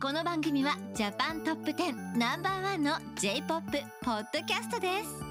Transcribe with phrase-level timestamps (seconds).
[0.00, 3.70] この番組はジャパントップ10ナンバーワンの J-POP
[4.02, 5.22] ポッドキャストです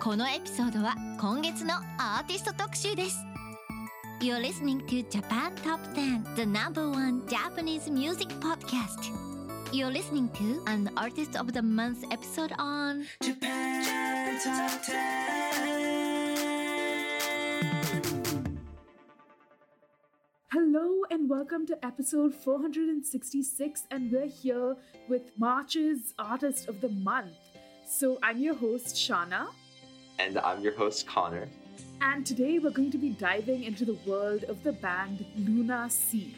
[0.00, 3.18] このエピソードは今月のアーティスト特集です
[4.20, 9.12] You're listening to Japan Top 10 The number one Japanese music podcast
[9.72, 15.26] You're listening to an Artist of the Month episode on Japan Top 10.
[20.52, 24.76] Hello and welcome to episode 466, and we're here
[25.08, 27.32] with March's Artist of the Month.
[27.88, 29.48] So, I'm your host, Shana,
[30.18, 31.48] And I'm your host, Connor.
[32.00, 36.34] and today we're going to be diving into the world of the band Luna Sea.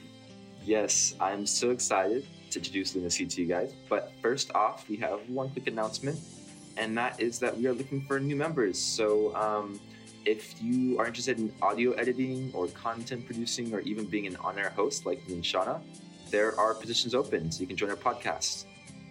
[0.65, 3.72] Yes, I'm so excited to introduce Luna Sea to you guys.
[3.89, 6.19] But first off, we have one quick announcement,
[6.77, 8.78] and that is that we are looking for new members.
[8.78, 9.81] So um,
[10.29, 14.59] if you are interested in audio editing or content producing or even being an on
[14.59, 15.81] air host like me and
[16.31, 18.67] there are positions open, so you can join our podcast.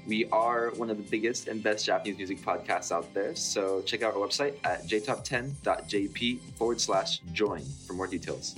[0.05, 4.03] We are one of the biggest and best Japanese music podcasts out there, so check
[4.03, 8.55] out our website at jtop10.jp forward slash join for more details.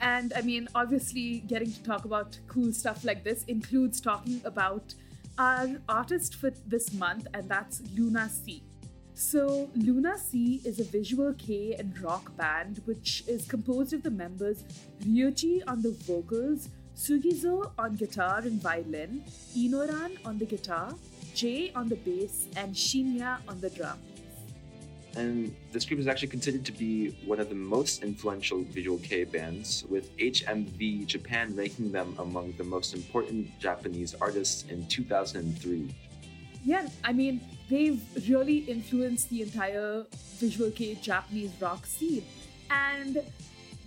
[0.00, 4.94] And I mean, obviously, getting to talk about cool stuff like this includes talking about
[5.36, 8.62] our artist for this month, and that's Luna Sea.
[9.18, 14.12] So, Luna Sea is a visual kei and rock band which is composed of the
[14.12, 14.62] members
[15.02, 19.24] Ryuichi on the vocals, Sugizo on guitar and violin,
[19.56, 20.94] Inoran on the guitar,
[21.34, 23.98] J on the bass, and Shinya on the drums.
[25.16, 29.24] And this group is actually considered to be one of the most influential visual kei
[29.24, 35.92] bands, with HMV Japan ranking them among the most important Japanese artists in 2003.
[36.64, 40.04] Yeah, I mean, they've really influenced the entire
[40.38, 42.24] visual kei Japanese rock scene.
[42.70, 43.22] And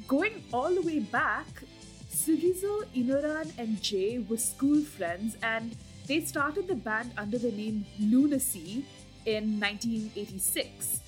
[0.08, 1.47] going all the way back,
[2.12, 5.75] Sugizo, Inoran, and J were school friends, and
[6.08, 8.86] they started the band under the name Lunacy
[9.25, 11.00] in 1986.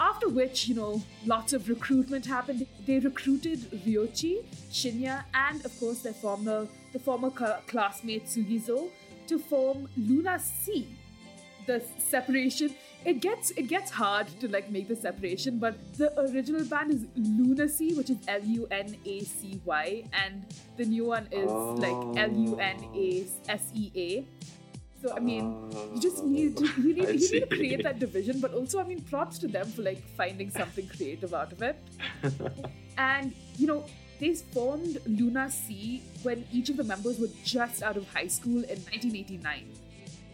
[0.00, 2.66] After which, you know, lots of recruitment happened.
[2.86, 8.90] They recruited Ryuichi, Shinya, and of course their former the former classmate Sugizo
[9.26, 10.97] to form Luna Sea.
[11.68, 12.74] The separation
[13.04, 17.06] it gets it gets hard to like make the separation, but the original band is
[17.14, 20.46] Lunacy, which is L U N A C Y, and
[20.78, 21.50] the new one is
[21.84, 22.14] like oh.
[22.16, 24.24] L U N A S E A.
[25.02, 26.26] So I mean, you just oh.
[26.26, 29.38] need to, you need, you need to create that division, but also I mean, props
[29.40, 31.76] to them for like finding something creative out of it.
[32.98, 33.84] And you know,
[34.18, 38.64] they formed Luna Sea when each of the members were just out of high school
[38.64, 39.70] in 1989.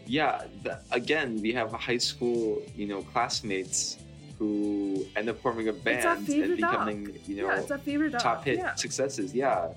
[0.07, 3.97] Yeah, the, again, we have high school, you know, classmates
[4.37, 7.27] who end up forming a band and becoming, arc.
[7.27, 8.75] you know, yeah, it's our favorite top hit Yeah.
[8.75, 9.33] successes.
[9.33, 9.69] Yeah,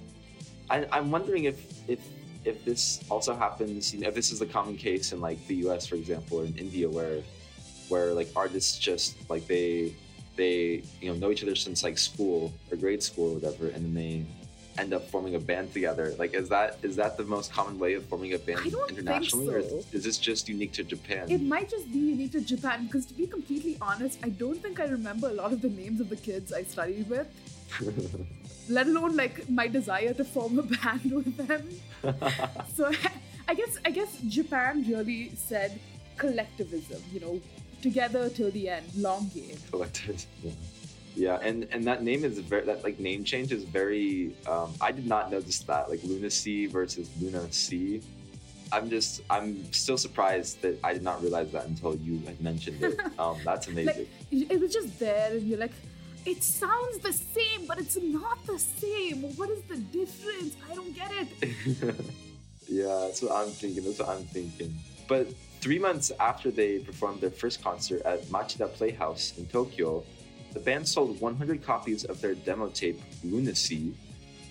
[0.68, 1.58] I, I'm wondering if
[1.88, 2.00] if
[2.44, 3.94] if this also happens.
[3.94, 6.44] You know, if this is the common case in like the U.S., for example, or
[6.44, 7.20] in India, where
[7.88, 9.94] where like artists just like they
[10.36, 13.84] they you know know each other since like school or grade school or whatever, and
[13.84, 14.26] then they
[14.78, 16.14] end up forming a band together.
[16.18, 19.62] Like, is that is that the most common way of forming a band internationally, or
[19.62, 19.76] so.
[19.76, 21.30] is, is this just unique to Japan?
[21.30, 24.80] It might just be unique to Japan because, to be completely honest, I don't think
[24.80, 27.26] I remember a lot of the names of the kids I studied with,
[28.68, 31.68] let alone like my desire to form a band with them.
[32.74, 32.90] so
[33.48, 35.80] I guess I guess Japan really said
[36.16, 37.40] collectivism, you know,
[37.82, 39.56] together till the end, long game.
[39.70, 40.26] collectors.
[40.42, 40.52] Yeah.
[41.18, 44.36] Yeah, and and that name is very that like name change is very.
[44.46, 48.00] Um, I did not notice that like Lunacy versus Luna Sea.
[48.70, 52.82] I'm just I'm still surprised that I did not realize that until you had mentioned
[52.82, 53.00] it.
[53.18, 54.06] Um, that's amazing.
[54.30, 55.72] Like it was just there, and you're like,
[56.24, 59.22] it sounds the same, but it's not the same.
[59.34, 60.54] What is the difference?
[60.70, 61.26] I don't get it.
[62.68, 63.82] yeah, that's what I'm thinking.
[63.82, 64.72] That's what I'm thinking.
[65.08, 70.04] But three months after they performed their first concert at Machida Playhouse in Tokyo,
[70.52, 73.94] the band sold 100 copies of their demo tape Lunacy,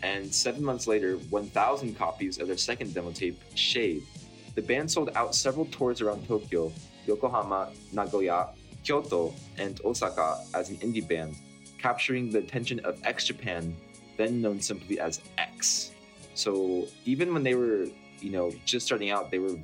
[0.04, 4.04] and seven months later, 1,000 copies of their second demo tape Shade.
[4.56, 6.72] The band sold out several tours around Tokyo,
[7.06, 8.50] Yokohama, Nagoya,
[8.84, 11.36] Kyoto, and Osaka as an indie band,
[11.80, 13.76] capturing the attention of X Japan,
[14.18, 15.92] then known simply as X.
[16.34, 17.88] So even when they were
[18.22, 19.58] you know, just starting out, they were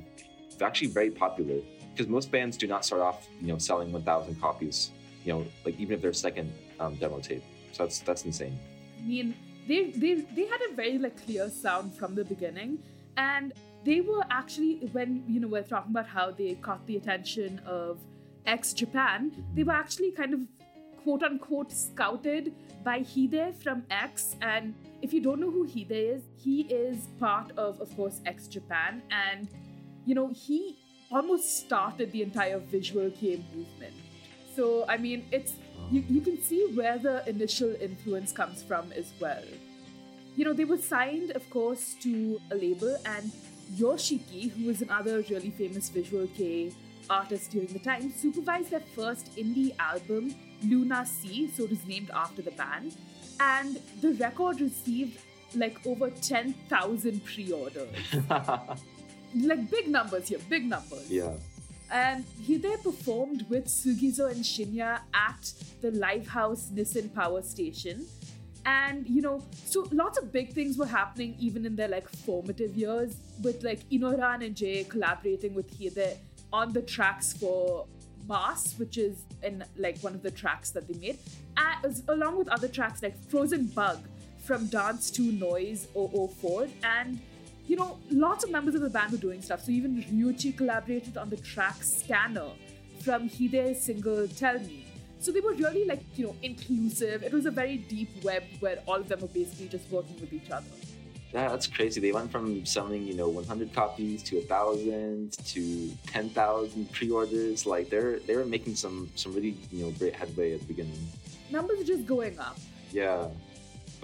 [0.60, 1.60] actually very popular
[1.92, 4.90] because most bands do not start off, you know, selling 1,000 copies,
[5.24, 7.42] you know, like even if they're second um, demo tape.
[7.72, 8.58] So that's that's insane.
[8.98, 9.34] I mean,
[9.66, 12.78] they they they had a very like clear sound from the beginning,
[13.16, 13.52] and
[13.84, 17.98] they were actually when you know we're talking about how they caught the attention of
[18.46, 20.40] X Japan, they were actually kind of
[21.02, 24.36] quote unquote scouted by Hide from X.
[24.40, 28.46] And if you don't know who Hide is, he is part of, of course, X
[28.46, 29.48] Japan, and
[30.06, 30.78] you know he
[31.10, 33.94] almost started the entire visual kei movement.
[34.54, 35.54] So I mean, it's
[35.90, 39.44] you, you can see where the initial influence comes from as well.
[40.36, 43.30] You know, they were signed, of course, to a label, and
[43.76, 46.72] Yoshiki, who was another really famous visual kei
[47.08, 52.10] artist during the time, supervised their first indie album, Luna Sea, so it was named
[52.14, 52.96] after the band.
[53.40, 55.20] And the record received
[55.54, 57.88] like over 10,000 pre orders.
[59.34, 61.10] like big numbers here, big numbers.
[61.10, 61.32] yeah.
[61.90, 68.06] And he there performed with Sugizo and Shinya at the Livehouse Nissin Power Station.
[68.66, 72.76] And you know, so lots of big things were happening even in their like formative
[72.76, 76.18] years, with like Inoran and J collaborating with Hide
[76.52, 77.86] on the tracks for
[78.26, 81.18] Mass, which is in like one of the tracks that they made,
[81.56, 83.98] as, along with other tracks like Frozen Bug
[84.38, 87.20] from Dance to Noise 004 and
[87.66, 89.64] you know, lots of members of the band were doing stuff.
[89.64, 92.50] So even Ryuichi collaborated on the track Scanner
[93.00, 94.86] from Hide's single Tell Me.
[95.18, 97.22] So they were really like, you know, inclusive.
[97.22, 100.32] It was a very deep web where all of them were basically just working with
[100.32, 100.66] each other.
[101.32, 102.00] Yeah, that's crazy.
[102.00, 107.66] They went from selling, you know, 100 copies to 1,000 to 10,000 pre-orders.
[107.66, 110.98] Like they're they were making some some really you know great headway at the beginning.
[111.50, 112.56] Numbers are just going up.
[112.92, 113.26] Yeah,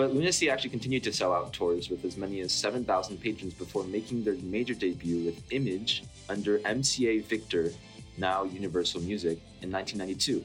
[0.01, 3.85] but Lunacy actually continued to sell out tours with as many as 7,000 patrons before
[3.85, 7.71] making their major debut with Image under MCA Victor,
[8.17, 10.43] now Universal Music, in 1992.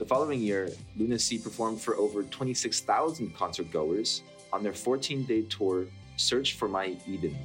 [0.00, 4.22] The following year, Lunacy performed for over 26,000 concert goers
[4.52, 5.86] on their 14 day tour,
[6.16, 7.38] Search for My Eden.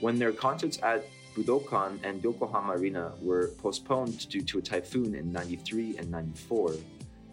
[0.00, 5.32] When their concerts at Budokan and Yokohama Arena were postponed due to a typhoon in
[5.32, 6.74] 93 and 94,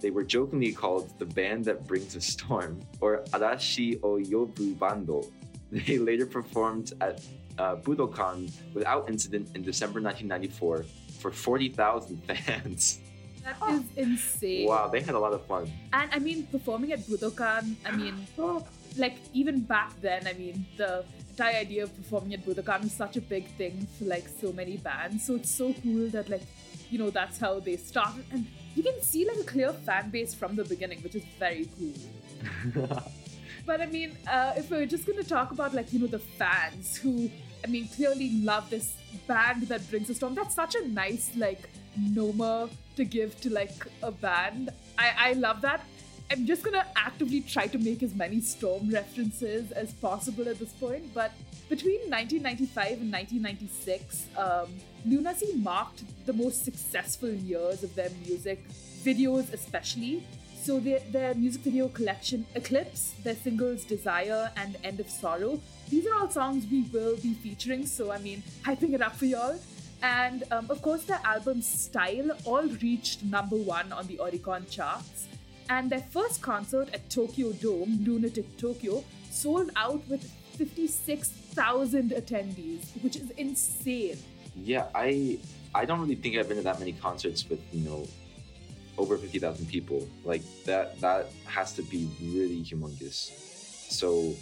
[0.04, 5.24] they were jokingly called the band that brings a storm, or Arashi o Yobu Bando.
[5.72, 7.16] They later performed at
[7.58, 10.86] uh, Budokan without incident in December 1994
[11.20, 13.00] for 40,000 fans.
[13.44, 14.68] That is insane.
[14.68, 15.72] Wow, they had a lot of fun.
[15.94, 18.28] And I mean, performing at Budokan, I mean,
[18.98, 23.16] like even back then, I mean, the entire idea of performing at Budokan was such
[23.18, 25.26] a big thing for like so many bands.
[25.26, 26.46] So it's so cool that like,
[26.92, 28.26] you know, that's how they started.
[28.32, 31.68] And you can see like a clear fan base from the beginning, which is very
[31.78, 32.84] cool.
[33.66, 36.98] but I mean, uh, if we're just gonna talk about like, you know, the fans
[36.98, 37.30] who,
[37.64, 38.96] I mean, clearly love this
[39.28, 43.88] band that brings a storm, that's such a nice like Noma to give to like
[44.02, 44.70] a band.
[44.98, 45.82] I, I love that.
[46.32, 50.74] I'm just gonna actively try to make as many Storm references as possible at this
[50.74, 51.14] point.
[51.14, 51.32] But
[51.70, 54.68] between 1995 and 1996, um,
[55.06, 58.64] Lunacy marked the most successful years of their music
[59.04, 60.24] videos, especially.
[60.62, 65.60] So their, their music video collection Eclipse, their singles Desire and End of Sorrow.
[65.90, 67.86] These are all songs we will be featuring.
[67.86, 69.60] So I mean, hyping it up for y'all.
[70.02, 75.28] And um, of course, their album Style all reached number one on the Oricon charts.
[75.70, 83.16] And their first concert at Tokyo Dome, Lunatic Tokyo, sold out with 56,000 attendees, which
[83.16, 84.18] is insane.
[84.56, 85.40] Yeah, I
[85.74, 88.08] I don't really think I've been to that many concerts with you know
[88.98, 90.08] over fifty thousand people.
[90.24, 93.32] Like that that has to be really humongous.
[93.92, 94.36] So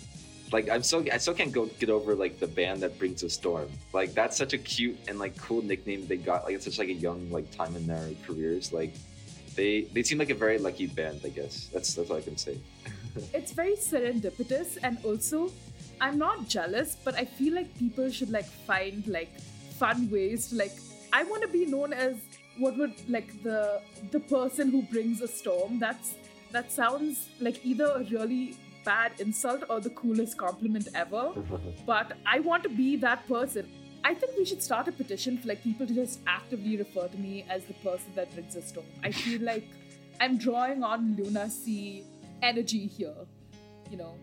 [0.51, 3.29] like I'm so I still can't go get over like the band that brings a
[3.29, 3.69] storm.
[3.93, 6.43] Like that's such a cute and like cool nickname they got.
[6.43, 8.73] Like it's such like a young like time in their careers.
[8.73, 8.93] Like
[9.55, 11.22] they they seem like a very lucky band.
[11.24, 12.58] I guess that's that's all I can say.
[13.34, 15.51] it's very serendipitous and also
[16.00, 19.39] i'm not jealous but i feel like people should like find like
[19.77, 20.74] fun ways to like
[21.13, 22.15] i want to be known as
[22.58, 23.81] what would like the
[24.12, 26.15] the person who brings a storm that's
[26.51, 31.31] that sounds like either a really bad insult or the coolest compliment ever
[31.86, 33.67] but i want to be that person
[34.03, 37.17] i think we should start a petition for like people to just actively refer to
[37.17, 39.67] me as the person that brings a storm i feel like
[40.20, 42.03] i'm drawing on lunacy
[42.41, 43.15] energy here
[43.89, 44.15] you know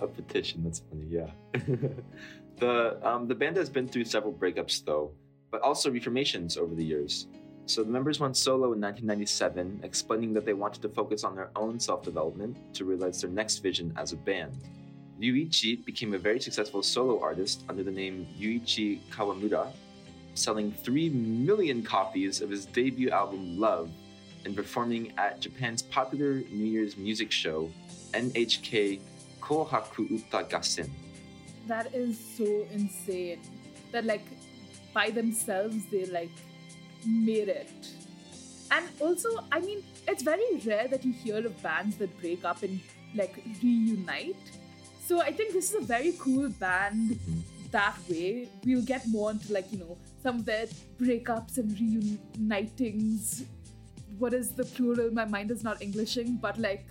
[0.00, 0.64] A petition.
[0.64, 1.06] That's funny.
[1.08, 1.30] Yeah.
[2.58, 5.12] the um, the band has been through several breakups though,
[5.50, 7.28] but also reformations over the years.
[7.66, 11.50] So the members went solo in 1997, explaining that they wanted to focus on their
[11.56, 14.58] own self-development to realize their next vision as a band.
[15.20, 19.72] Ryuichi became a very successful solo artist under the name Ryuichi Kawamura,
[20.34, 23.90] selling 3 million copies of his debut album Love
[24.44, 27.70] and performing at Japan's popular New Year's music show,
[28.12, 29.00] NHK
[29.40, 30.90] Kohaku Uta Gassen.
[31.66, 33.40] That is so insane.
[33.92, 34.26] That like
[34.92, 36.30] by themselves they like
[37.06, 37.70] made it.
[38.70, 42.62] And also, I mean, it's very rare that you hear of bands that break up
[42.62, 42.80] and
[43.14, 44.36] like reunite.
[45.06, 47.18] So I think this is a very cool band
[47.70, 48.48] that way.
[48.64, 50.66] We'll get more into like, you know, some of their
[50.98, 53.44] breakups and reunitings.
[54.18, 55.10] What is the plural?
[55.12, 56.86] My mind is not Englishing, but like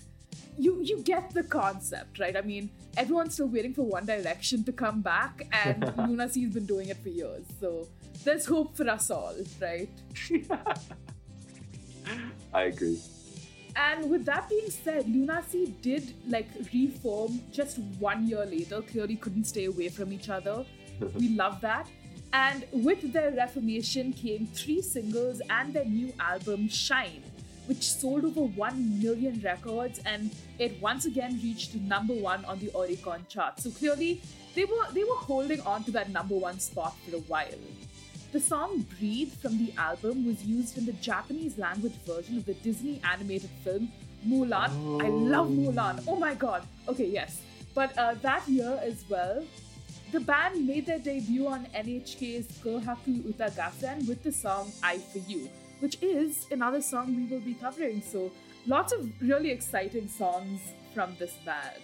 [0.57, 2.35] you you get the concept, right?
[2.37, 6.65] I mean, everyone's still waiting for One Direction to come back, and Luna Sea's been
[6.65, 7.45] doing it for years.
[7.59, 7.87] So
[8.23, 9.89] there's hope for us all, right?
[12.53, 12.99] I agree.
[13.75, 18.81] And with that being said, Lunacy did like reform just one year later.
[18.81, 20.65] Clearly couldn't stay away from each other.
[21.15, 21.87] we love that.
[22.33, 27.23] And with their reformation came three singles and their new album Shine,
[27.67, 32.67] which sold over 1 million records and it once again reached number 1 on the
[32.69, 33.59] Oricon chart.
[33.59, 34.21] So clearly
[34.55, 37.63] they were they were holding on to that number 1 spot for a while.
[38.33, 42.55] The song Breathe from the album was used in the Japanese language version of the
[42.55, 43.91] Disney animated film
[44.27, 44.71] Mulan.
[45.03, 46.03] I love Mulan.
[46.07, 46.63] Oh my god.
[46.87, 47.43] Okay, yes.
[47.75, 49.45] But uh, that year as well,
[50.11, 55.19] the band made their debut on NHK's Kohaku Uta Gassen with the song I For
[55.19, 55.47] You,
[55.79, 58.01] which is another song we will be covering.
[58.01, 58.31] So
[58.65, 60.59] lots of really exciting songs
[60.95, 61.83] from this band.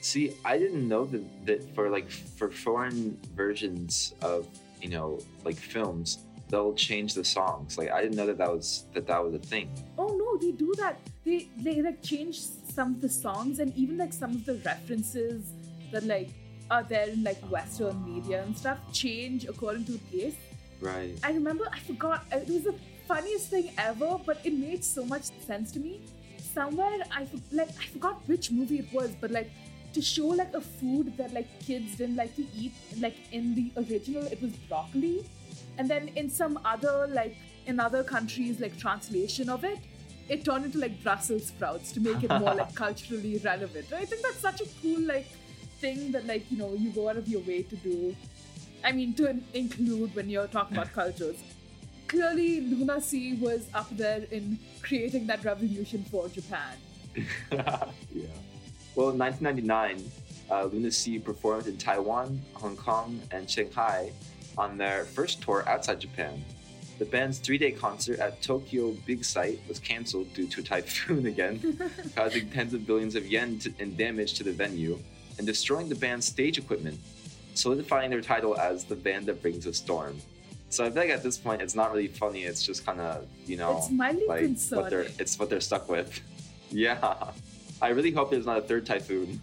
[0.00, 4.48] See, I didn't know that, that for like for foreign versions of
[4.80, 6.18] you know like films,
[6.48, 7.78] they'll change the songs.
[7.78, 9.70] Like I didn't know that that was that that was a thing.
[9.98, 10.98] Oh no, they do that.
[11.24, 15.52] They they like change some of the songs and even like some of the references
[15.92, 16.30] that like
[16.70, 20.36] are there in like Western media and stuff change according to the case.
[20.80, 21.18] Right.
[21.22, 22.74] I remember I forgot it was the
[23.06, 26.00] funniest thing ever, but it made so much sense to me.
[26.38, 29.50] Somewhere I like I forgot which movie it was, but like
[29.92, 33.72] to show like a food that like kids didn't like to eat, like in the
[33.76, 35.24] original it was broccoli,
[35.78, 39.78] and then in some other like in other countries like translation of it,
[40.28, 43.92] it turned into like Brussels sprouts to make it more like culturally relevant.
[43.92, 45.26] I think that's such a cool like
[45.80, 48.14] thing that like you know you go out of your way to do.
[48.84, 51.36] I mean to include when you're talking about cultures.
[52.06, 56.76] Clearly, Luna Sea was up there in creating that revolution for Japan.
[57.52, 57.84] yeah.
[59.00, 60.12] Well, in 1999,
[60.50, 64.12] uh, Luna Sea performed in Taiwan, Hong Kong, and Shanghai
[64.58, 66.44] on their first tour outside Japan.
[66.98, 71.80] The band's three-day concert at Tokyo Big Sight was canceled due to a typhoon again,
[72.14, 74.98] causing tens of billions of yen to, in damage to the venue
[75.38, 77.00] and destroying the band's stage equipment,
[77.54, 80.18] solidifying their title as the band that brings a storm.
[80.68, 82.42] So I feel like at this point, it's not really funny.
[82.42, 83.90] It's just kind of you know It's
[84.70, 86.20] like what they're it's what they're stuck with.
[86.72, 87.32] Yeah,
[87.82, 89.40] I really hope there's not a third typhoon.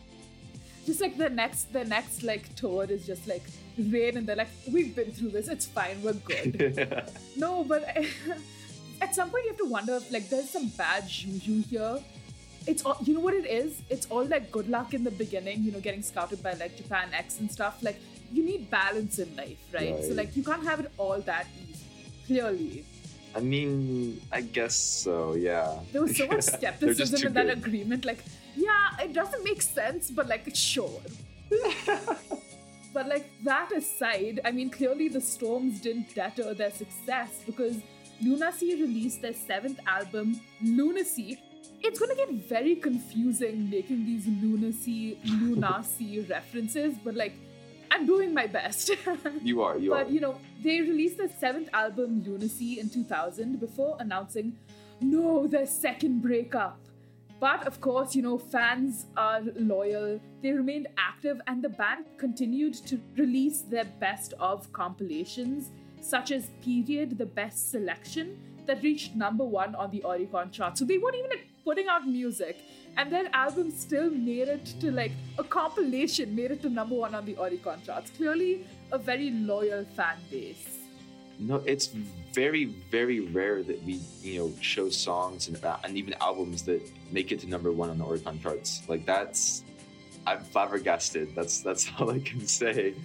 [0.86, 3.44] Just like the next, the next like tour is just like
[3.78, 5.48] rain, and they're like, "We've been through this.
[5.48, 6.02] It's fine.
[6.02, 7.84] We're good." No, but
[9.02, 12.00] at some point you have to wonder if like there's some bad juju here.
[12.66, 13.82] It's all you know what it is.
[13.90, 15.64] It's all like good luck in the beginning.
[15.64, 17.82] You know, getting scouted by like Japan X and stuff.
[17.82, 18.00] Like
[18.32, 20.04] you need balance in life, right?
[20.04, 21.86] So like you can't have it all that easy.
[22.28, 22.86] Clearly,
[23.36, 25.36] I mean, I guess so.
[25.36, 25.80] Yeah.
[25.92, 27.58] there was so much skepticism in that good.
[27.58, 28.06] agreement.
[28.06, 28.24] Like,
[28.56, 31.02] yeah, it doesn't make sense, but like sure.
[32.98, 37.76] But like that aside, I mean, clearly the Storms didn't deter their success because
[38.24, 41.40] Lunacy released their seventh album, Lunacy.
[41.82, 47.36] It's gonna get very confusing making these Lunacy, Lunacy references, but like,
[47.92, 48.92] I'm doing my best.
[49.42, 49.78] You are.
[49.78, 50.10] You but are.
[50.10, 54.58] you know, they released their seventh album, Lunacy, in 2000 before announcing,
[55.02, 56.80] no, their second breakup.
[57.40, 60.20] But of course, you know, fans are loyal.
[60.42, 66.50] They remained active, and the band continued to release their best of compilations, such as
[66.64, 70.78] Period, the best selection, that reached number one on the Oricon chart.
[70.78, 71.32] So they weren't even
[71.68, 72.56] putting out music,
[72.96, 77.14] and their album still made it to like a compilation, made it to number one
[77.14, 78.10] on the Oricon charts.
[78.12, 80.66] Clearly, a very loyal fan base.
[81.40, 81.88] No, it's
[82.32, 82.66] very,
[82.98, 86.82] very rare that we, you know, show songs and, uh, and even albums that
[87.12, 88.82] make it to number one on the Oricon charts.
[88.88, 89.64] Like that's,
[90.26, 91.36] I'm flabbergasted.
[91.36, 92.96] That's that's all I can say.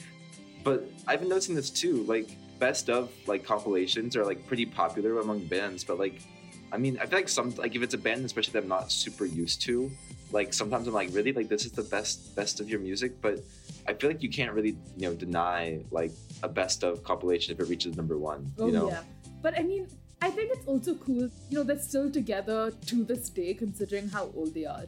[0.62, 2.04] But I've been noticing this too.
[2.04, 2.28] Like
[2.60, 5.82] best of like compilations are like pretty popular among bands.
[5.82, 6.22] But like,
[6.72, 8.90] I mean, I feel like some like if it's a band especially that I'm not
[8.90, 9.90] super used to,
[10.32, 13.40] like sometimes I'm like, really, like this is the best best of your music, but
[13.86, 16.12] I feel like you can't really you know deny like
[16.42, 18.50] a best of compilation if it reaches number one.
[18.58, 19.02] Oh you know, yeah,
[19.42, 19.86] but I mean,
[20.22, 21.28] I think it's also cool.
[21.50, 24.86] You know, they're still together to this day, considering how old they are.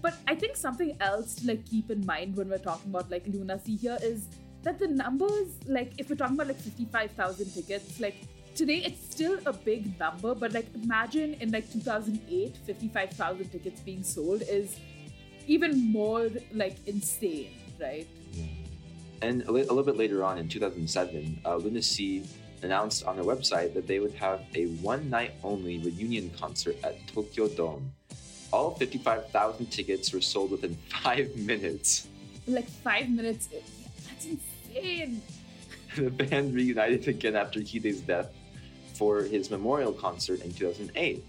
[0.00, 3.26] But I think something else to like keep in mind when we're talking about like
[3.26, 4.28] Luna Sea here is
[4.62, 8.16] that the numbers, like if we're talking about like fifty-five thousand tickets, like
[8.56, 14.02] today it's still a big number, but like imagine in like 2008, 55,000 tickets being
[14.02, 14.80] sold is
[15.46, 18.08] even more like insane, right?
[19.22, 22.24] And a, li- a little bit later on in 2007, uh, Luna Sea
[22.62, 27.06] announced on their website that they would have a one night only reunion concert at
[27.08, 27.92] Tokyo Dome.
[28.52, 32.08] All 55,000 tickets were sold within five minutes.
[32.46, 33.48] Like five minutes.
[34.08, 35.20] That's insane.
[35.96, 38.30] the band reunited again after Hide's death
[38.96, 41.24] for his memorial concert in 2008.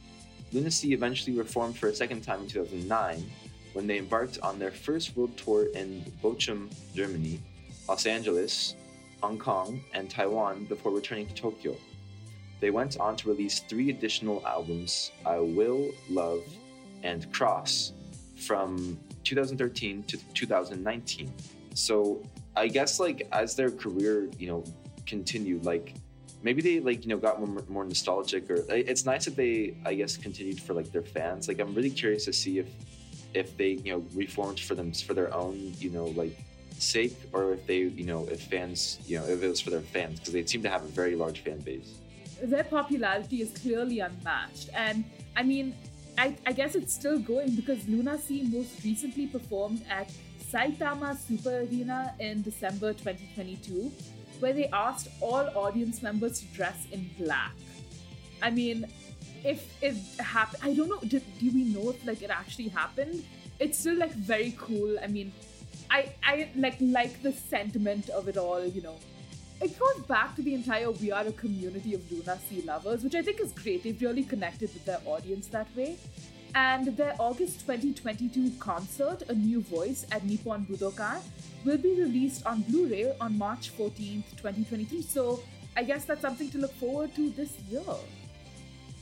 [0.54, 3.30] Lunacy eventually reformed for a second time in 2009
[3.74, 7.40] when they embarked on their first world tour in Bochum, Germany,
[7.88, 8.76] Los Angeles,
[9.22, 11.76] Hong Kong, and Taiwan before returning to Tokyo.
[12.60, 16.44] They went on to release three additional albums I Will, Love,
[17.04, 17.94] and Cross
[18.36, 21.34] from 2013 to 2019.
[21.74, 22.24] So
[22.56, 24.64] I guess like as their career, you know,
[25.06, 25.94] continued, like
[26.44, 29.94] maybe they like you know got more, more nostalgic, or it's nice that they I
[29.96, 31.48] guess continued for like their fans.
[31.48, 32.68] Like I'm really curious to see if
[33.34, 36.38] if they you know reformed for them for their own you know like
[36.80, 39.82] sake, or if they you know if fans you know if it was for their
[39.82, 41.96] fans because they seem to have a very large fan base.
[42.42, 44.70] Their popularity is clearly unmatched.
[44.76, 45.04] And
[45.36, 45.74] I mean,
[46.20, 50.12] I, I guess it's still going because Luna Sea most recently performed at
[50.52, 53.92] Saitama Super Arena in December 2022,
[54.40, 57.54] where they asked all audience members to dress in black.
[58.42, 58.86] I mean,
[59.44, 61.00] if it happened, I don't know.
[61.00, 63.24] Did, do we know if like it actually happened?
[63.60, 64.98] It's still like very cool.
[65.02, 65.32] I mean,
[65.90, 68.66] I I like like the sentiment of it all.
[68.66, 68.98] You know,
[69.62, 73.16] it goes back to the entire we are a community of Luna Sea lovers, which
[73.16, 73.84] I think is great.
[73.84, 75.98] They've really connected with their audience that way.
[76.56, 81.22] And their August 2022 concert, A New Voice at Nippon Budokan,
[81.68, 85.02] will be released on Blu ray on March 14th, 2023.
[85.02, 85.42] So
[85.76, 87.84] I guess that's something to look forward to this year.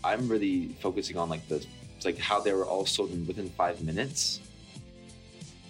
[0.03, 1.65] I'm really focusing on like the
[2.03, 4.39] like how they were all sold in within five minutes.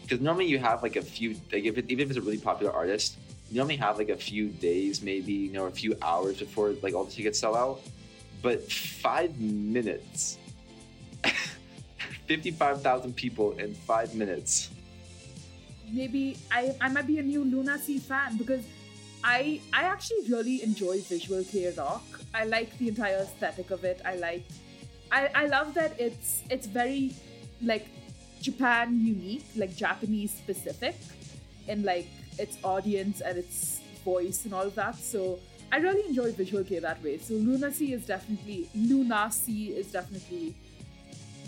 [0.02, 2.38] Because normally you have like a few like if it, even if it's a really
[2.38, 3.18] popular artist,
[3.50, 6.94] you normally have like a few days, maybe you know, a few hours before like
[6.94, 7.82] all the tickets sell out.
[8.42, 10.38] But five minutes,
[12.28, 14.70] fifty-five thousand people in five minutes.
[15.92, 18.64] Maybe I, I might be a new Luna Sea fan because
[19.24, 22.04] I I actually really enjoy visual kei rock.
[22.34, 24.02] I like the entire aesthetic of it.
[24.06, 24.44] I like
[25.12, 27.14] I, I love that it's it's very
[27.62, 27.88] like
[28.42, 30.96] Japan unique, like Japanese specific
[31.68, 34.96] in like its audience and its voice and all of that.
[34.96, 35.40] So
[35.72, 37.18] I really enjoy visual kei that way.
[37.18, 40.54] So Luna Sea is definitely Luna Sea is definitely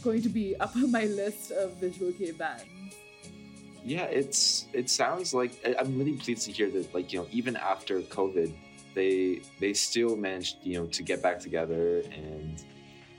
[0.04, 2.77] going to be up on my list of visual kei bands.
[3.88, 7.56] Yeah, it's it sounds like I'm really pleased to hear that like you know even
[7.56, 8.52] after COVID,
[8.94, 12.62] they they still managed you know to get back together and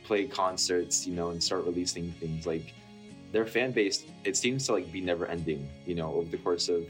[0.04, 2.46] play concerts you know and start releasing things.
[2.46, 2.74] Like
[3.32, 6.68] their fan base it seems to like be never ending you know over the course
[6.68, 6.84] of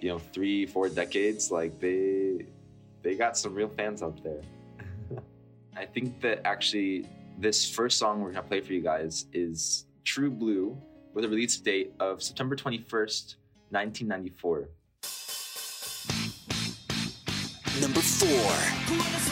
[0.00, 1.50] you know three four decades.
[1.50, 2.46] Like they
[3.02, 4.40] they got some real fans out there.
[5.76, 7.06] I think that actually
[7.36, 10.80] this first song we're gonna play for you guys is true blue
[11.14, 13.36] with a release date of september 21st
[13.70, 14.68] 1994
[17.80, 19.29] Number four.「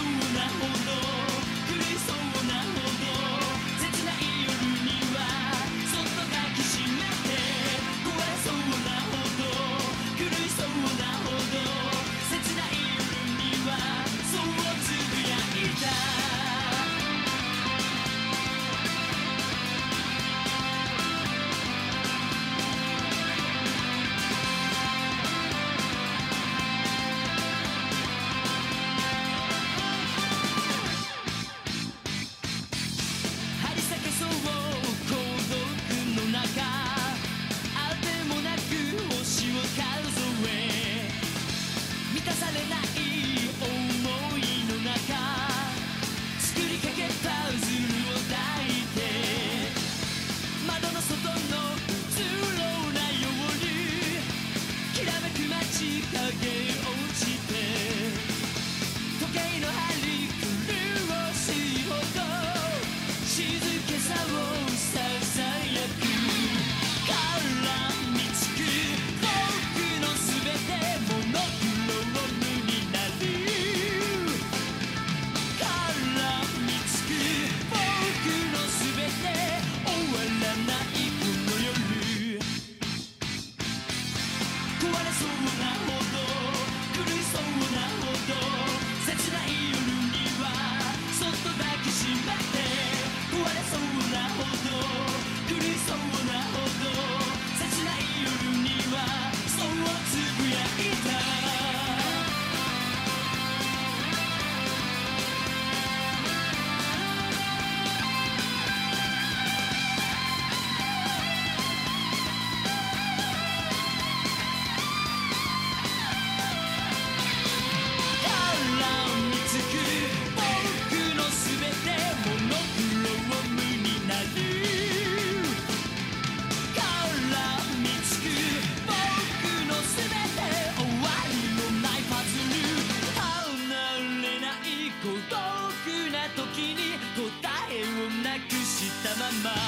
[139.31, 139.68] my mind.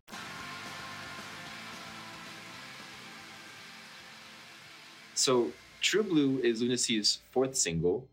[5.21, 8.07] So True Blue is Lunacy's fourth single,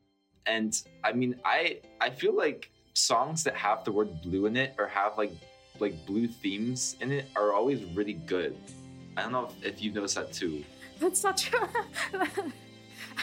[0.45, 4.75] and I mean, I I feel like songs that have the word blue in it
[4.77, 5.33] or have like
[5.81, 8.55] like blue themes in it are always really good.
[9.17, 10.63] I don't know if, if you've noticed that too.
[11.01, 11.61] That's such a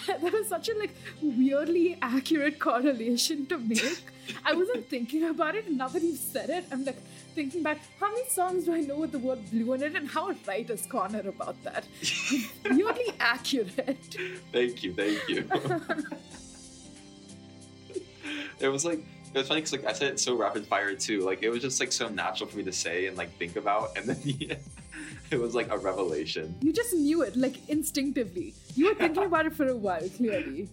[0.07, 4.01] that was such a like weirdly accurate correlation to make.
[4.43, 6.97] I wasn't thinking about it, and now that you've said it, I'm like
[7.35, 7.79] thinking back.
[7.99, 10.67] How many songs do I know with the word blue in it, and how right
[10.69, 11.85] is Connor about that?
[12.65, 14.17] weirdly accurate.
[14.51, 15.47] Thank you, thank you.
[18.59, 18.99] it was like
[19.33, 21.21] it was funny because like I said it so rapid fire too.
[21.21, 23.97] Like it was just like so natural for me to say and like think about,
[23.97, 24.55] and then yeah,
[25.29, 26.55] it was like a revelation.
[26.61, 28.53] You just knew it, like instinctively.
[28.75, 30.69] You were thinking about it for a while, clearly.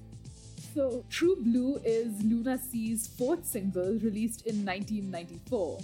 [0.74, 5.78] So, True Blue is Luna Sea's fourth single released in 1994.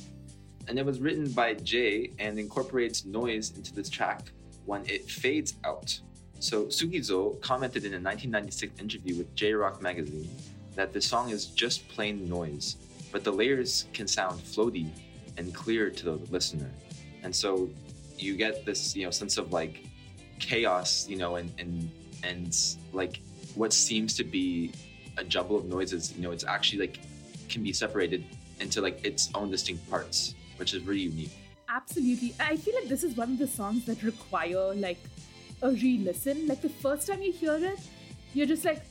[0.68, 4.31] And it was written by J and incorporates noise into this track
[4.66, 5.98] when it fades out.
[6.40, 10.28] So Sugizo commented in a 1996 interview with J Rock magazine
[10.74, 12.76] that the song is just plain noise,
[13.11, 14.88] but the layers can sound floaty
[15.37, 16.70] and clear to the listener.
[17.22, 17.68] And so
[18.18, 19.85] you get this, you know, sense of like
[20.38, 21.90] chaos, you know, and and
[22.22, 22.57] and
[22.92, 23.20] like
[23.54, 24.72] what seems to be
[25.16, 26.98] a jumble of noises, you know, it's actually like
[27.48, 28.24] can be separated
[28.61, 31.31] into like its own distinct parts, which is really unique.
[31.68, 32.35] Absolutely.
[32.40, 34.99] I feel like this is one of the songs that require like
[35.62, 36.47] a re-listen.
[36.47, 37.79] Like the first time you hear it,
[38.35, 38.83] you're just like,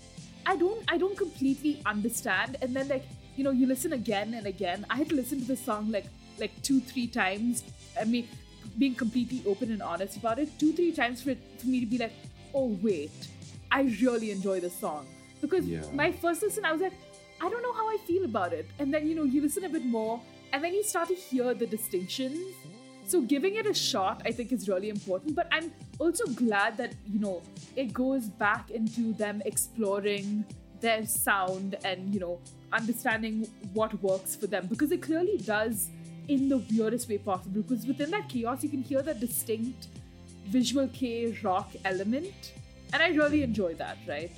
[0.46, 2.58] I don't I don't completely understand.
[2.62, 4.86] And then like, you know, you listen again and again.
[4.90, 6.06] I had to listen to the song like
[6.40, 7.64] like two, three times.
[8.00, 8.28] I mean,
[8.78, 11.86] being completely open and honest about it, two, three times for it for me to
[11.86, 12.14] be like,
[12.54, 13.12] oh wait,
[13.72, 15.08] I really enjoy this song.
[15.42, 15.82] Because Yeah.
[15.94, 16.94] my first listen, I was like,
[17.42, 18.68] I don't know how I feel about it.
[18.80, 20.20] And then, you know, you listen a bit more,
[20.54, 22.56] and then you start to hear the distinctions.
[23.06, 25.36] So giving it a shot, I think, is really important.
[25.36, 27.42] But I'm also glad that, you know,
[27.76, 30.44] it goes back into them exploring
[30.82, 32.40] their sound and, you know,
[32.74, 34.68] understanding what works for them.
[34.68, 35.90] Because it clearly does
[36.28, 37.62] in the weirdest way possible.
[37.62, 39.88] Because within that chaos, you can hear that distinct
[40.48, 42.54] visual kei rock element.
[42.92, 44.32] And I really enjoy that, right?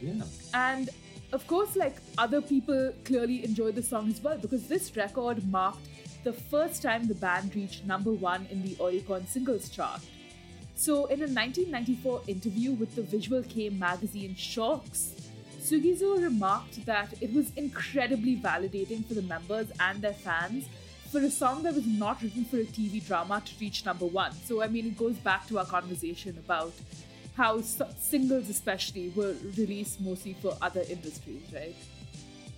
[0.00, 0.22] Yeah.
[0.54, 0.88] And
[1.32, 5.86] of course, like other people clearly enjoyed the song as well because this record marked
[6.24, 10.00] the first time the band reached number one in the Oricon singles chart.
[10.74, 15.10] So, in a 1994 interview with the Visual kei magazine Shoxx,
[15.60, 20.66] Sugizo remarked that it was incredibly validating for the members and their fans
[21.10, 24.32] for a song that was not written for a TV drama to reach number one.
[24.44, 26.72] So, I mean, it goes back to our conversation about
[27.38, 31.76] how singles, especially, were released mostly for other industries, right?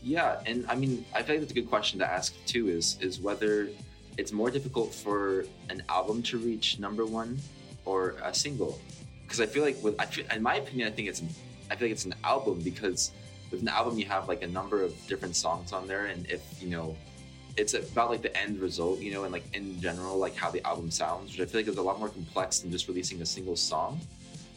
[0.02, 2.68] Yeah, and I mean, I feel like that's a good question to ask too.
[2.68, 3.68] Is is whether
[4.16, 7.38] it's more difficult for an album to reach number one
[7.84, 8.80] or a single?
[9.22, 9.94] Because I feel like, with
[10.34, 11.22] in my opinion, I think it's
[11.70, 13.12] I feel like it's an album because
[13.50, 16.42] with an album you have like a number of different songs on there, and if
[16.62, 16.96] you know,
[17.58, 20.66] it's about like the end result, you know, and like in general, like how the
[20.66, 23.26] album sounds, which I feel like is a lot more complex than just releasing a
[23.26, 24.00] single song.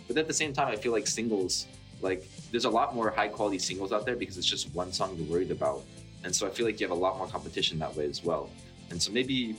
[0.08, 1.68] But at the same time, I feel like singles,
[2.02, 5.16] like there's a lot more high quality singles out there because it's just one song
[5.18, 5.84] you're worried about.
[6.24, 8.50] And so I feel like you have a lot more competition that way as well.
[8.90, 9.56] And so maybe,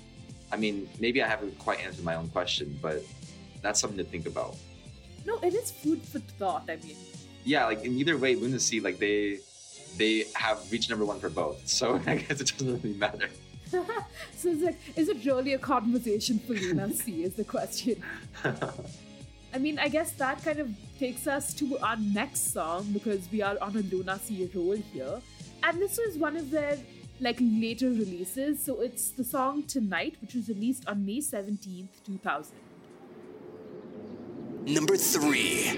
[0.53, 3.03] I mean, maybe I haven't quite answered my own question, but
[3.63, 4.57] that's something to think about.
[5.27, 6.65] No, it is food for thought.
[6.69, 6.97] I mean,
[7.45, 9.39] Yeah, like in either way, Lunacy, like they
[9.97, 11.67] they have reached number one for both.
[11.69, 13.29] So I guess it doesn't really matter.
[13.71, 17.25] so it's like, is it really a conversation for Luna Sea?
[17.25, 18.03] Is the question.
[19.55, 23.41] I mean, I guess that kind of takes us to our next song because we
[23.41, 25.21] are on a Luna Sea roll here.
[25.63, 26.77] And this was one of their
[27.21, 28.61] like later releases.
[28.65, 32.53] So it's the song Tonight, which was released on May 17th, 2000.
[34.67, 35.71] Number three.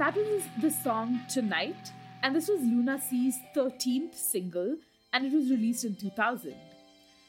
[0.00, 1.92] That was the song Tonight.
[2.22, 4.78] And this was LUNASEA's 13th single,
[5.12, 6.54] and it was released in 2000.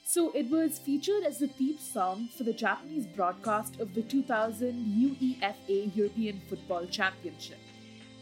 [0.06, 4.72] So it was featured as the theme song for the Japanese broadcast of the 2000
[4.72, 7.58] UEFA European Football Championship.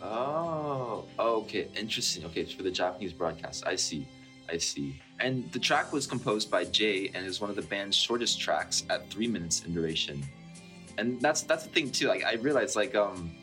[0.01, 2.25] Oh, okay, interesting.
[2.25, 3.67] Okay, it's for the Japanese broadcast.
[3.67, 4.07] I see,
[4.51, 4.99] I see.
[5.19, 8.83] And the track was composed by J and is one of the band's shortest tracks
[8.89, 10.23] at three minutes in duration.
[10.97, 12.07] And that's that's the thing too.
[12.07, 13.35] Like I realized, like um,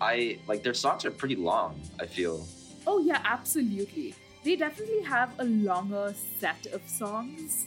[0.00, 1.80] I like their songs are pretty long.
[2.00, 2.46] I feel.
[2.86, 4.14] Oh, yeah, absolutely.
[4.44, 7.66] They definitely have a longer set of songs.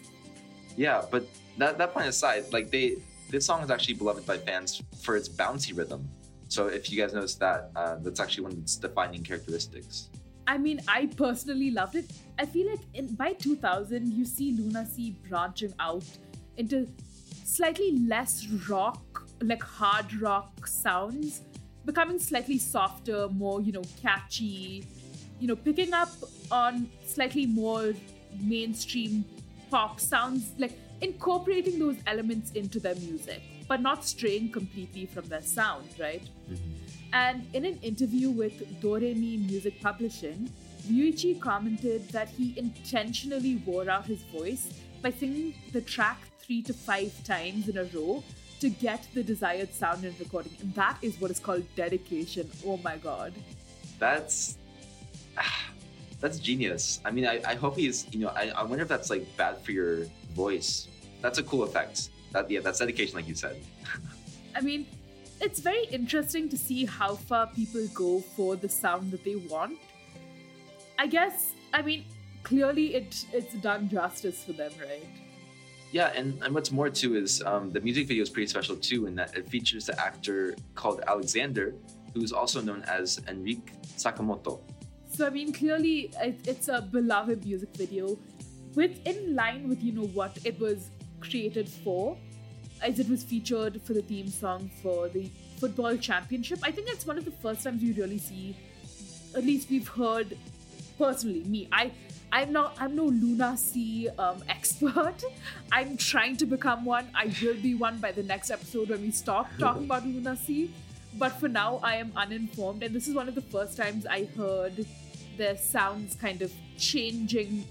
[0.78, 2.98] Yeah, but that that point aside, like they
[3.30, 6.08] this song is actually beloved by fans for its bouncy rhythm.
[6.48, 10.10] So if you guys notice that, uh, that's actually one of its defining characteristics.
[10.48, 12.12] I mean, I personally loved it.
[12.40, 16.06] I feel like in by 2000, you see Luna Sea branching out
[16.58, 16.88] into
[17.44, 21.42] slightly less rock, like hard rock sounds,
[21.86, 24.86] becoming slightly softer, more, you know, catchy,
[25.40, 26.10] you know, picking up
[26.52, 27.94] on slightly more
[28.42, 29.26] mainstream
[29.72, 35.42] pop sounds, like incorporating those elements into their music, but not straying completely from their
[35.42, 36.24] sound, right?
[36.50, 36.90] Mm-hmm.
[37.14, 40.52] And in an interview with Doremi Music Publishing,
[40.88, 46.74] Ryuichi commented that he intentionally wore out his voice by singing the track three to
[46.74, 48.24] five times in a row
[48.60, 50.52] to get the desired sound in recording.
[50.62, 52.50] And that is what is called dedication.
[52.66, 53.34] Oh my god.
[53.98, 54.58] That's
[56.20, 57.00] that's genius.
[57.06, 59.62] I mean, I, I hope he's you know I, I wonder if that's like bad
[59.62, 60.88] for your voice.
[61.22, 62.10] That's a cool effect.
[62.32, 63.58] That yeah, that's dedication, like you said.
[64.56, 64.86] I mean,
[65.42, 69.78] it's very interesting to see how far people go for the sound that they want.
[70.98, 72.06] I guess, I mean,
[72.44, 75.08] clearly it it's done justice for them, right?
[75.92, 79.08] Yeah, and, and what's more too is um, the music video is pretty special too
[79.08, 81.74] in that it features the actor called Alexander,
[82.14, 84.62] who's also known as Enrique Sakamoto.
[85.10, 88.20] So I mean, clearly it, it's a beloved music video,
[88.76, 92.16] with in line with you know what it was created for,
[92.84, 96.60] as it was featured for the theme song for the football championship.
[96.64, 98.56] I think that's one of the first times we really see,
[99.36, 100.38] at least we've heard
[101.00, 101.68] personally me.
[101.72, 101.92] I
[102.32, 105.24] I'm not I'm no Luna Sea um, expert.
[105.72, 107.08] I'm trying to become one.
[107.16, 110.72] I will be one by the next episode when we stop talking about Luna Sea.
[111.18, 114.26] But for now, I am uninformed, and this is one of the first times I
[114.38, 114.86] heard
[115.38, 117.66] their sounds kind of changing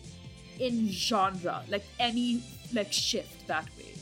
[0.58, 2.42] in genre, like any
[2.72, 3.94] like shift that way.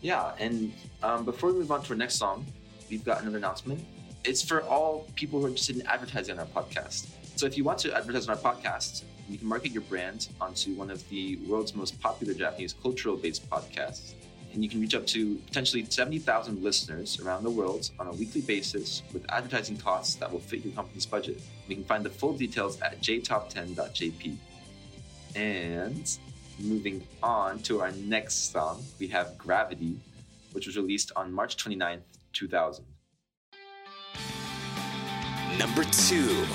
[0.00, 2.46] Yeah, and um, before we move on to our next song,
[2.90, 3.84] we've got another announcement.
[4.24, 7.08] It's for all people who are interested in advertising on our podcast.
[7.36, 10.74] So if you want to advertise on our podcast, you can market your brand onto
[10.74, 14.14] one of the world's most popular Japanese cultural based podcasts.
[14.52, 18.40] And you can reach up to potentially 70,000 listeners around the world on a weekly
[18.40, 21.40] basis with advertising costs that will fit your company's budget.
[21.66, 24.36] You can find the full details at jtop10.jp.
[25.34, 26.18] And
[26.60, 29.98] moving on to our next song, we have Gravity,
[30.52, 32.84] which was released on March 29th, 2000.
[35.58, 36.46] Number two.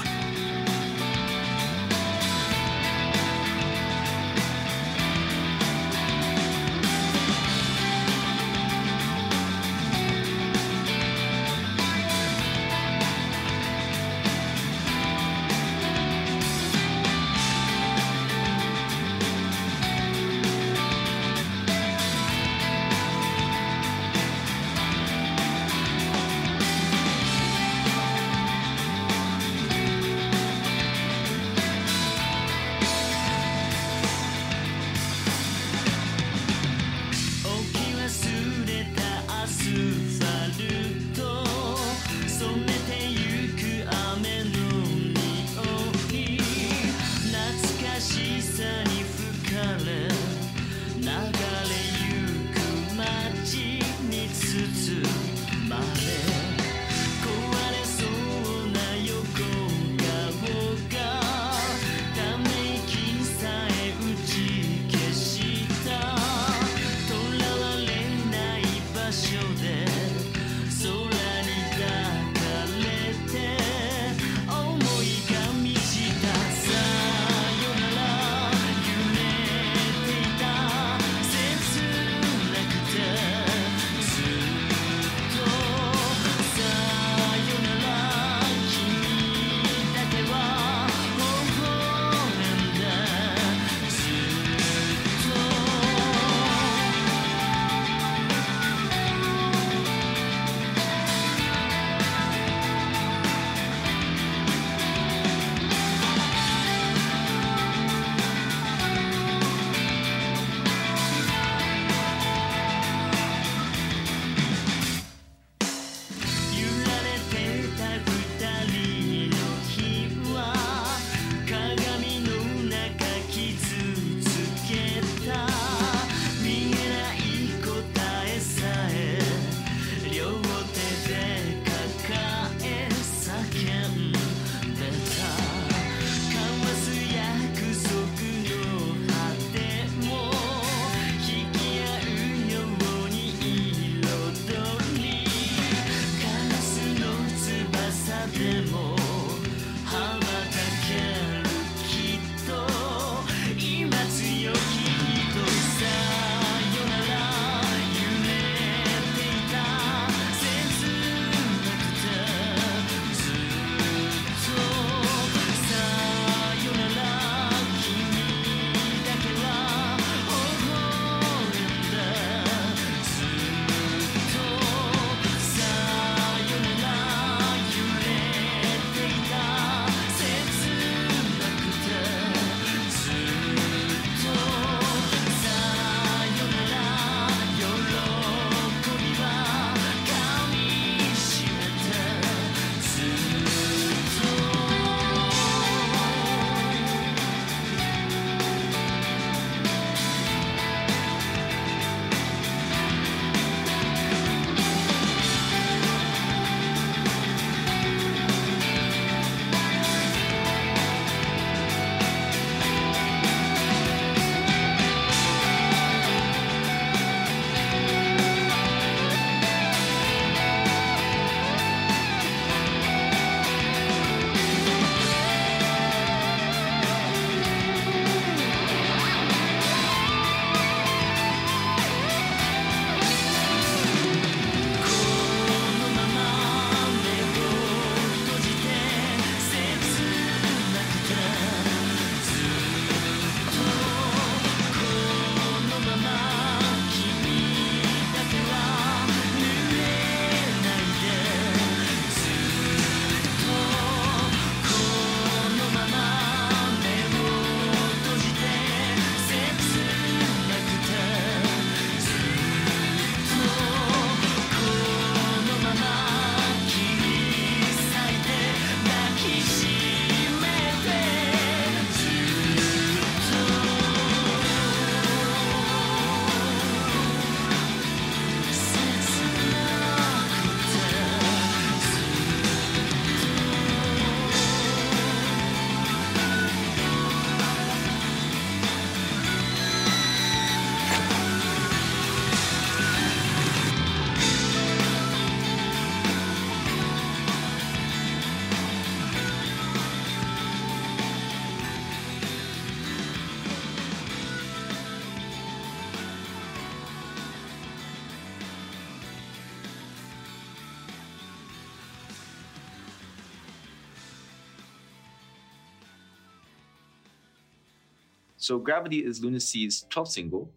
[318.49, 320.51] So Gravity is Luna Sea's 12th single,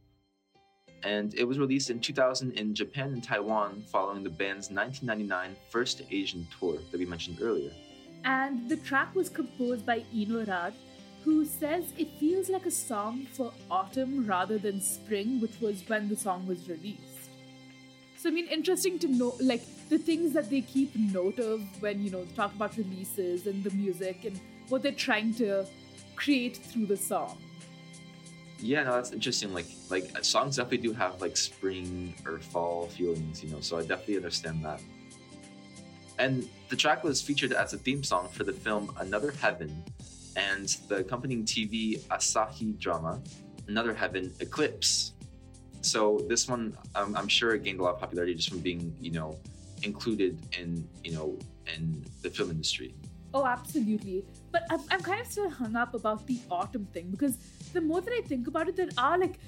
[1.03, 6.01] and it was released in 2000 in Japan and Taiwan following the band's 1999 first
[6.11, 7.70] Asian tour that we mentioned earlier.
[8.24, 10.72] And the track was composed by Inoran,
[11.22, 16.09] who says it feels like a song for autumn rather than spring, which was when
[16.09, 17.28] the song was released.
[18.16, 22.03] So I mean, interesting to know like the things that they keep note of when
[22.03, 24.40] you know talk about releases and the music and
[24.70, 25.66] what they're trying to
[26.16, 27.36] create through the song.
[28.63, 29.53] Yeah, no, that's interesting.
[29.53, 33.61] Like, like uh, songs definitely do have like spring or fall feelings, you know.
[33.61, 34.81] So I definitely understand that.
[36.19, 39.83] And the track was featured as a theme song for the film Another Heaven,
[40.37, 43.21] and the accompanying TV Asahi drama
[43.67, 45.15] Another Heaven Eclipse.
[45.81, 48.95] So this one, um, I'm sure, it gained a lot of popularity just from being,
[49.01, 49.37] you know,
[49.83, 51.37] included in, you know,
[51.75, 52.95] in the film industry.
[53.35, 54.25] Oh, absolutely.
[54.53, 57.39] But I'm, I'm kind of still hung up about the autumn thing because
[57.73, 59.39] the more that I think about it, there are like,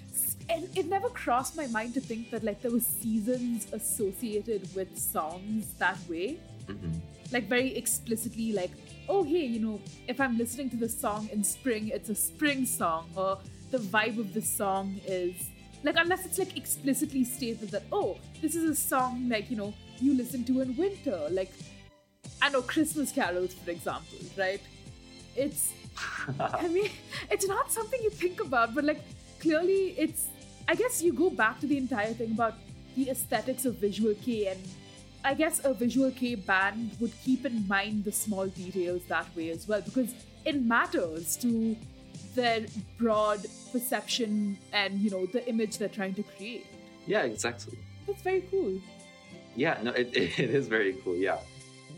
[0.48, 4.98] and it never crossed my mind to think that like there were seasons associated with
[4.98, 6.38] songs that way.
[6.66, 6.92] hmm
[7.32, 8.70] Like very explicitly, like,
[9.08, 12.64] oh, hey, you know, if I'm listening to this song in spring, it's a spring
[12.66, 13.38] song, or
[13.70, 15.34] the vibe of the song is
[15.84, 19.74] like, unless it's like explicitly stated that, oh, this is a song like, you know,
[20.00, 21.52] you listen to in winter, like,
[22.40, 24.60] I know Christmas carols, for example, right?
[25.36, 25.72] It's,
[26.40, 26.90] I mean,
[27.30, 29.00] it's not something you think about, but like,
[29.40, 30.26] clearly it's,
[30.68, 32.54] I guess you go back to the entire thing about
[32.96, 34.60] the aesthetics of Visual kei, and
[35.24, 39.50] I guess a Visual kei band would keep in mind the small details that way
[39.50, 40.14] as well, because
[40.44, 41.76] it matters to
[42.34, 42.66] their
[42.98, 46.66] broad perception and, you know, the image they're trying to create.
[47.06, 47.78] Yeah, exactly.
[48.06, 48.80] That's very cool.
[49.56, 51.16] Yeah, no, it, it is very cool.
[51.16, 51.38] Yeah.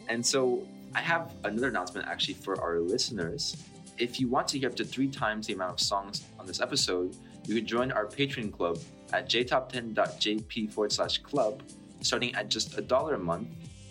[0.08, 3.56] And so I have another announcement actually for our listeners.
[3.98, 6.60] If you want to hear up to three times the amount of songs on this
[6.60, 7.16] episode,
[7.46, 8.78] you can join our Patreon club
[9.12, 11.62] at jtop10.jp forward slash club,
[12.00, 13.48] starting at just a dollar a month.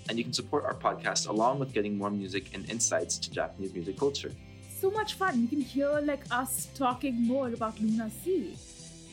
[0.08, 3.74] And you can support our podcast along with getting more music and insights to Japanese
[3.74, 4.32] music culture.
[4.80, 5.42] so much fun.
[5.42, 8.56] You can hear like us talking more about Luna Sea.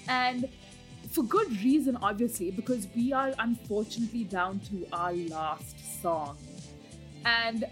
[0.09, 0.49] And
[1.11, 6.37] for good reason, obviously, because we are unfortunately down to our last song.
[7.25, 7.65] And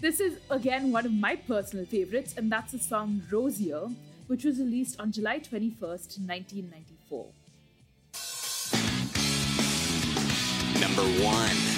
[0.00, 3.88] this is again one of my personal favorites, and that's the song Rosier,
[4.26, 7.26] which was released on July 21st, 1994.
[10.80, 11.77] Number one.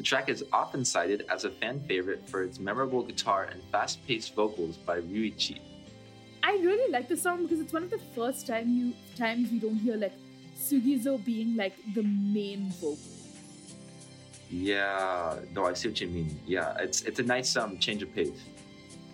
[0.00, 4.02] The track is often cited as a fan favorite for its memorable guitar and fast
[4.06, 5.58] paced vocals by Ryuichi.
[6.42, 9.60] I really like the song because it's one of the first time you times you
[9.60, 10.14] don't hear like
[10.58, 12.96] Sugizo being like the main vocal.
[14.48, 16.40] Yeah, no, I see what you mean.
[16.46, 18.40] Yeah, it's it's a nice um change of pace.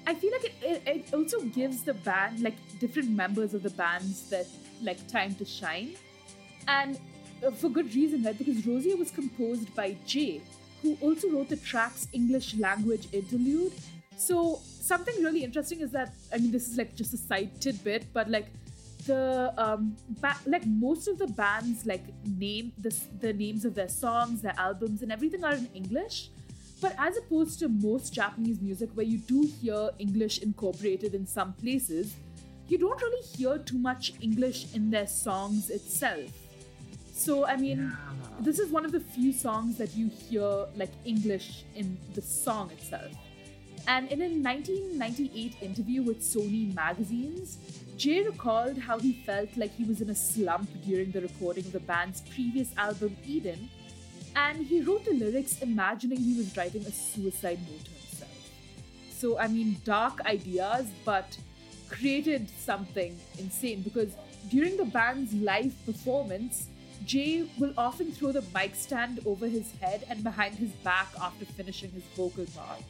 [0.07, 3.71] I feel like it, it, it also gives the band like different members of the
[3.71, 4.47] bands that
[4.81, 5.97] like time to shine,
[6.69, 6.97] and
[7.45, 8.39] uh, for good reason, right?
[8.39, 10.43] Because Rosier was composed by J,
[10.83, 13.73] who also wrote the track's English language interlude.
[14.17, 18.07] So something really interesting is that I mean this is like just a side tidbit,
[18.13, 18.47] but like
[19.07, 23.89] the um ba- like most of the bands like name the the names of their
[23.89, 26.31] songs, their albums, and everything are in English.
[26.81, 31.55] But as opposed to most Japanese music, where you do hear English incorporated in some
[31.55, 32.15] places,
[32.69, 36.46] you don't really hear too much English in their songs itself.
[37.17, 37.97] So, I mean,
[38.41, 42.71] this is one of the few songs that you hear like English in the song
[42.71, 43.11] itself.
[43.89, 47.57] And in a 1998 interview with Sony Magazines,
[47.97, 51.73] J recalled how he felt like he was in a slump during the recording of
[51.73, 53.71] the band's previous album, Eden,
[54.37, 58.51] and he wrote the lyrics imagining he was writing a suicide note himself.
[59.11, 61.39] So, I mean, dark ideas, but
[61.89, 64.11] created something insane because
[64.51, 66.67] during the band's live performance,
[67.05, 71.45] J will often throw the mic stand over his head and behind his back after
[71.45, 72.83] finishing his vocal part.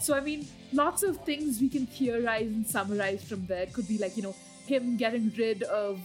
[0.00, 3.66] So, I mean, lots of things we can theorize and summarize from there.
[3.66, 4.34] Could be like, you know,
[4.66, 6.00] him getting rid of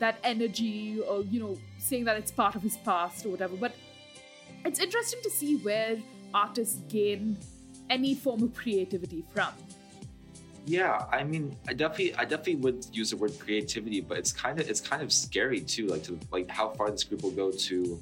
[0.00, 3.56] that energy or, you know, saying that it's part of his past or whatever.
[3.56, 3.74] But
[4.64, 5.98] it's interesting to see where
[6.34, 7.38] artists gain
[7.88, 9.52] any form of creativity from.
[10.66, 14.60] Yeah, I mean, I definitely, I definitely would use the word creativity, but it's kind
[14.60, 17.50] of, it's kind of scary too, like to like how far this group will go
[17.50, 17.98] to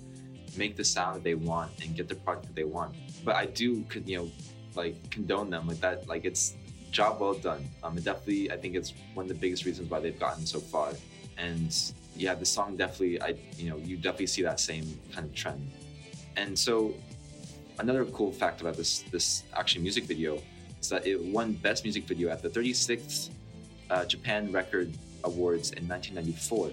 [0.57, 2.95] make the sound that they want and get the product that they want.
[3.25, 4.31] But I do, you know,
[4.75, 6.09] like condone them like that.
[6.09, 6.55] Like it's
[6.91, 7.69] job well done.
[7.83, 10.59] Um, it definitely, I think it's one of the biggest reasons why they've gotten so
[10.59, 10.93] far.
[11.37, 11.75] And
[12.17, 15.71] yeah, the song definitely, I, you know, you definitely see that same kind of trend.
[16.37, 16.95] And so,
[17.79, 20.41] another cool fact about this this actually music video
[20.89, 23.31] that it won Best Music Video at the 36th
[23.91, 24.93] uh, Japan Record
[25.25, 26.71] Awards in 1994,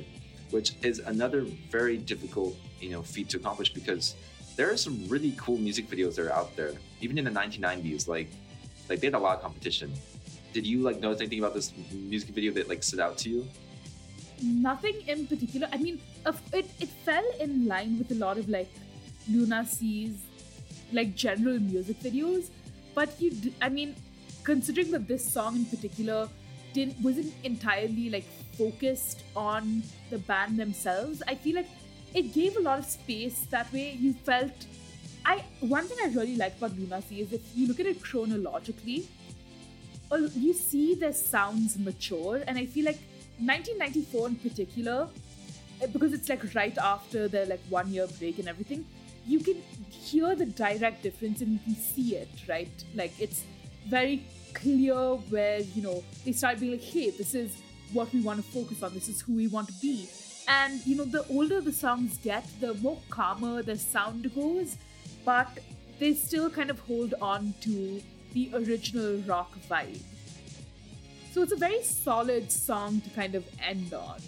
[0.51, 1.41] which is another
[1.71, 4.15] very difficult you know feat to accomplish because
[4.55, 8.07] there are some really cool music videos that are out there, even in the 1990s.
[8.07, 8.27] Like
[8.89, 9.91] like they had a lot of competition.
[10.53, 13.47] Did you like notice anything about this music video that like stood out to you?
[14.41, 15.67] Nothing in particular.
[15.71, 15.99] I mean,
[16.53, 18.69] it, it fell in line with a lot of like
[19.29, 20.17] Luna Sea's
[20.93, 22.49] like general music videos,
[22.95, 23.95] but you, d- I mean,
[24.43, 26.29] considering that this song in particular
[26.73, 28.25] didn't wasn't entirely like
[28.57, 31.69] focused on the band themselves, I feel like
[32.13, 33.45] it gave a lot of space.
[33.51, 34.65] That way, you felt.
[35.25, 38.01] I one thing I really like about Luna Sea is if you look at it
[38.01, 39.07] chronologically,
[40.11, 42.99] uh, you see their sounds mature, and I feel like
[43.39, 45.07] 1994 in particular,
[45.83, 48.85] uh, because it's like right after their like one year break and everything,
[49.25, 49.55] you can
[49.89, 52.71] hear the direct difference and you can see it, right?
[52.93, 53.43] Like it's
[53.87, 54.23] very
[54.53, 54.95] clear
[55.29, 57.61] where you know they start being like, hey, this is
[57.93, 58.93] what we want to focus on.
[58.93, 60.07] This is who we want to be.
[60.47, 64.77] And you know, the older the songs get, the more calmer the sound goes,
[65.23, 65.47] but
[65.99, 68.01] they still kind of hold on to
[68.33, 70.01] the original rock vibe.
[71.31, 74.19] So it's a very solid song to kind of end on.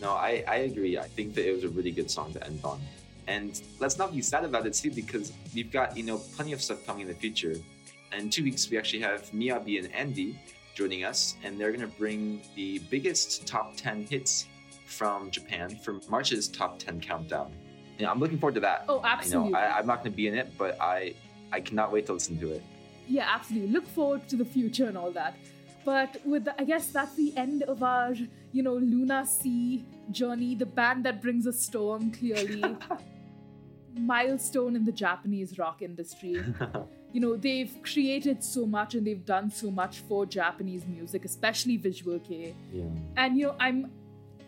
[0.00, 0.98] No, I, I agree.
[0.98, 2.80] I think that it was a really good song to end on.
[3.26, 6.62] And let's not be sad about it too, because we've got, you know, plenty of
[6.62, 7.54] stuff coming in the future.
[8.12, 10.38] And in two weeks, we actually have Miyabi and Andy
[10.74, 14.46] joining us, and they're going to bring the biggest top 10 hits
[14.86, 17.52] from Japan for March's top 10 countdown.
[17.98, 18.86] And I'm looking forward to that.
[18.88, 19.52] Oh, I absolutely.
[19.52, 21.14] know I, I'm not going to be in it, but I,
[21.52, 22.62] I cannot wait to listen to it.
[23.06, 23.70] Yeah, absolutely.
[23.70, 25.36] Look forward to the future and all that.
[25.84, 28.14] But with the, I guess that's the end of our,
[28.52, 32.64] you know, Luna Sea journey, the band that brings a storm, clearly.
[33.96, 36.42] Milestone in the Japanese rock industry.
[37.12, 41.76] you know, they've created so much and they've done so much for Japanese music, especially
[41.76, 42.54] visual kei.
[42.72, 42.84] Yeah.
[43.16, 43.90] and you know i'm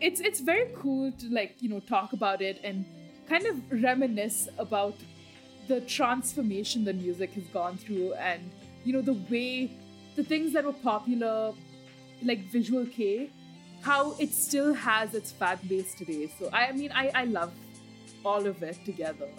[0.01, 2.85] it's it's very cool to like you know talk about it and
[3.29, 4.95] kind of reminisce about
[5.67, 8.49] the transformation the music has gone through and
[8.83, 9.71] you know the way
[10.15, 11.53] the things that were popular
[12.23, 13.29] like visual kei
[13.83, 17.53] how it still has its fan base today so i, mean I, I love
[18.25, 19.29] all of it together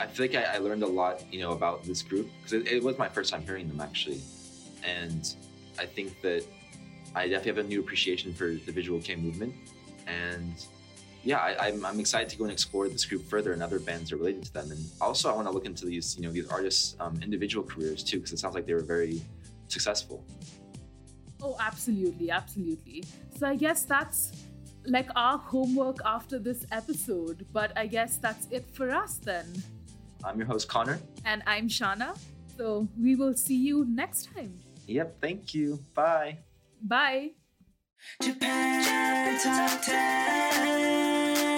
[0.00, 2.68] I feel like I, I learned a lot, you know, about this group because it,
[2.68, 4.20] it was my first time hearing them actually,
[4.84, 5.34] and
[5.78, 6.44] I think that
[7.14, 9.54] I definitely have a new appreciation for the visual kei movement,
[10.06, 10.64] and
[11.24, 14.10] yeah, I, I'm, I'm excited to go and explore this group further and other bands
[14.10, 14.70] that are related to them.
[14.70, 18.04] And also, I want to look into these you know these artists' um, individual careers
[18.04, 19.20] too, because it sounds like they were very
[19.66, 20.24] successful.
[21.42, 23.04] Oh, absolutely, absolutely.
[23.38, 24.32] So I guess that's
[24.86, 29.46] like our homework after this episode, but I guess that's it for us then.
[30.24, 30.98] I'm your host Connor.
[31.24, 32.18] And I'm Shana.
[32.56, 34.58] So we will see you next time.
[34.86, 35.78] Yep, thank you.
[35.94, 36.38] Bye.
[36.82, 37.30] Bye.
[38.22, 41.57] Japan Top 10.